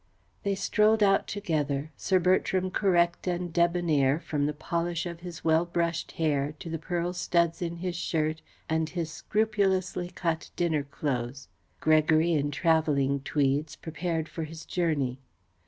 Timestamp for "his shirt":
7.75-8.41